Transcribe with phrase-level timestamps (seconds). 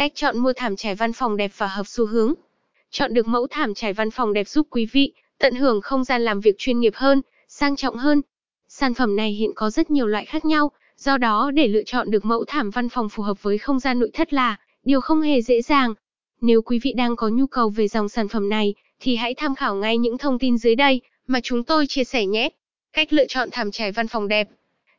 [0.00, 2.34] Cách chọn mua thảm trải văn phòng đẹp và hợp xu hướng.
[2.90, 6.22] Chọn được mẫu thảm trải văn phòng đẹp giúp quý vị tận hưởng không gian
[6.22, 8.22] làm việc chuyên nghiệp hơn, sang trọng hơn.
[8.68, 12.10] Sản phẩm này hiện có rất nhiều loại khác nhau, do đó để lựa chọn
[12.10, 15.20] được mẫu thảm văn phòng phù hợp với không gian nội thất là điều không
[15.20, 15.94] hề dễ dàng.
[16.40, 19.54] Nếu quý vị đang có nhu cầu về dòng sản phẩm này, thì hãy tham
[19.54, 22.48] khảo ngay những thông tin dưới đây mà chúng tôi chia sẻ nhé.
[22.92, 24.48] Cách lựa chọn thảm trải văn phòng đẹp.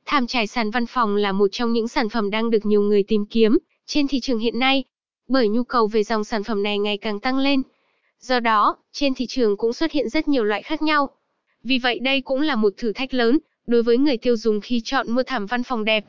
[0.05, 3.03] Thảm trải sàn văn phòng là một trong những sản phẩm đang được nhiều người
[3.03, 3.57] tìm kiếm
[3.93, 4.83] trên thị trường hiện nay,
[5.31, 7.61] bởi nhu cầu về dòng sản phẩm này ngày càng tăng lên.
[8.19, 11.09] Do đó, trên thị trường cũng xuất hiện rất nhiều loại khác nhau.
[11.63, 14.81] Vì vậy đây cũng là một thử thách lớn đối với người tiêu dùng khi
[14.83, 16.05] chọn mua thảm văn phòng đẹp.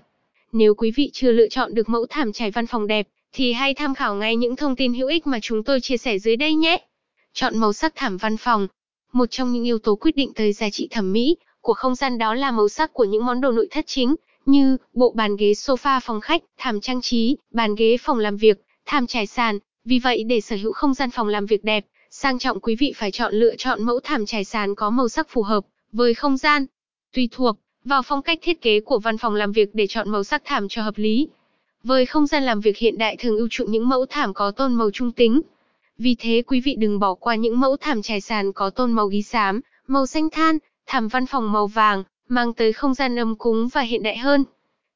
[0.53, 3.75] Nếu quý vị chưa lựa chọn được mẫu thảm trải văn phòng đẹp, thì hãy
[3.75, 6.55] tham khảo ngay những thông tin hữu ích mà chúng tôi chia sẻ dưới đây
[6.55, 6.87] nhé.
[7.33, 8.69] Chọn màu sắc thảm văn phòng.
[9.13, 12.19] Một trong những yếu tố quyết định tới giá trị thẩm mỹ của không gian
[12.19, 14.15] đó là màu sắc của những món đồ nội thất chính,
[14.47, 18.61] như bộ bàn ghế sofa phòng khách, thảm trang trí, bàn ghế phòng làm việc,
[18.87, 19.59] thảm trải sàn.
[19.85, 22.93] Vì vậy để sở hữu không gian phòng làm việc đẹp, sang trọng quý vị
[22.97, 26.37] phải chọn lựa chọn mẫu thảm trải sàn có màu sắc phù hợp với không
[26.37, 26.67] gian.
[27.15, 30.25] Tùy thuộc vào phong cách thiết kế của văn phòng làm việc để chọn màu
[30.25, 31.29] sắc thảm cho hợp lý.
[31.83, 34.75] Với không gian làm việc hiện đại thường ưu chuộng những mẫu thảm có tôn
[34.75, 35.41] màu trung tính.
[35.99, 39.07] Vì thế quý vị đừng bỏ qua những mẫu thảm trải sàn có tôn màu
[39.07, 43.37] ghi xám, màu xanh than, thảm văn phòng màu vàng, mang tới không gian ấm
[43.37, 44.45] cúng và hiện đại hơn.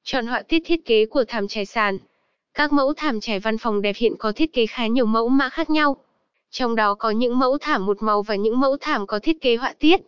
[0.04, 1.98] Chọn họa tiết thiết kế của thảm trải sàn.
[2.56, 5.48] Các mẫu thảm trải văn phòng đẹp hiện có thiết kế khá nhiều mẫu mã
[5.48, 5.96] khác nhau.
[6.50, 9.56] Trong đó có những mẫu thảm một màu và những mẫu thảm có thiết kế
[9.56, 10.00] họa tiết.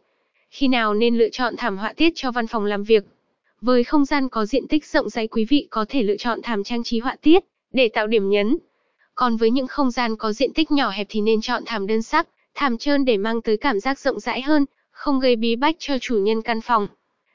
[0.50, 3.05] Khi nào nên lựa chọn thảm họa tiết cho văn phòng làm việc?
[3.60, 6.64] Với không gian có diện tích rộng rãi quý vị có thể lựa chọn thảm
[6.64, 8.56] trang trí họa tiết để tạo điểm nhấn.
[9.14, 12.02] Còn với những không gian có diện tích nhỏ hẹp thì nên chọn thảm đơn
[12.02, 15.77] sắc, thảm trơn để mang tới cảm giác rộng rãi hơn, không gây bí bách
[15.78, 16.88] cho chủ nhân căn phòng.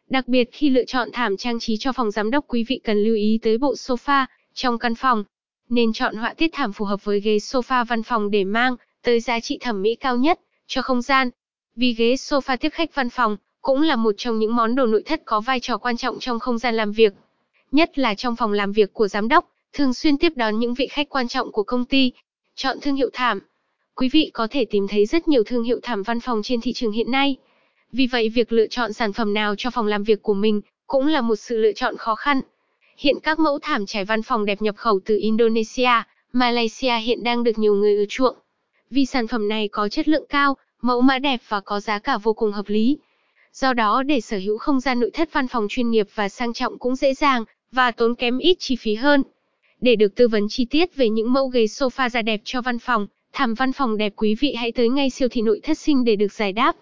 [0.09, 3.03] Đặc biệt khi lựa chọn thảm trang trí cho phòng giám đốc quý vị cần
[3.03, 5.23] lưu ý tới bộ sofa trong căn phòng.
[5.70, 9.20] Nên chọn họa tiết thảm phù hợp với ghế sofa văn phòng để mang tới
[9.20, 11.30] giá trị thẩm mỹ cao nhất cho không gian.
[11.76, 15.04] Vì ghế sofa tiếp khách văn phòng cũng là một trong những món đồ nội
[15.05, 17.14] thất có vai trò quan trọng trong không gian làm việc.
[17.72, 20.88] Nhất là trong phòng làm việc của giám đốc, thường xuyên tiếp đón những vị
[20.88, 22.11] khách quan trọng của công ty.
[22.56, 23.39] Chọn thương hiệu thảm.
[23.95, 26.73] Quý vị có thể tìm thấy rất nhiều thương hiệu thảm văn phòng trên thị
[26.73, 27.36] trường hiện nay.
[27.92, 31.08] Vì vậy việc lựa chọn sản phẩm nào cho phòng làm việc của mình cũng
[31.08, 32.42] là một sự lựa chọn khó khăn.
[32.98, 37.43] Hiện các mẫu thảm trải văn phòng đẹp nhập khẩu từ Indonesia, Malaysia hiện đang
[37.43, 38.36] được nhiều người ưa chuộng.
[38.89, 42.17] Vì sản phẩm này có chất lượng cao, mẫu mã đẹp và có giá cả
[42.17, 42.98] vô cùng hợp lý.
[43.53, 46.53] Do đó để sở hữu không gian nội thất văn phòng chuyên nghiệp và sang
[46.53, 49.23] trọng cũng dễ dàng, và tốn kém ít chi phí hơn.
[49.82, 52.80] Để được tư vấn chi tiết về những mẫu ghế sofa da đẹp cho văn
[52.80, 56.03] phòng, thảm văn phòng đẹp quý vị hãy tới ngay siêu thị nội thất sinh
[56.03, 56.76] để được giải đáp.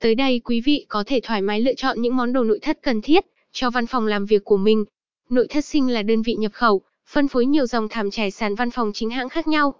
[0.00, 2.78] Tới đây quý vị có thể thoải mái lựa chọn những món đồ nội thất
[2.82, 4.84] cần thiết cho văn phòng làm việc của mình.
[5.30, 8.54] Nội thất sinh là đơn vị nhập khẩu, phân phối nhiều dòng thảm trải sàn
[8.54, 9.74] văn phòng chính hãng khác nhau.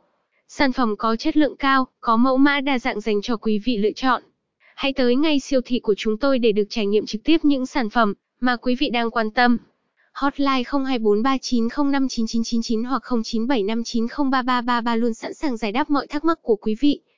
[0.48, 3.76] Sản phẩm có chất lượng cao, có mẫu mã đa dạng dành cho quý vị
[3.76, 4.22] lựa chọn.
[4.74, 7.66] Hãy tới ngay siêu thị của chúng tôi để được trải nghiệm trực tiếp những
[7.66, 9.58] sản phẩm mà quý vị đang quan tâm.
[10.12, 17.00] Hotline 02439059999 hoặc 0975903333 luôn sẵn sàng giải đáp mọi thắc mắc của quý vị.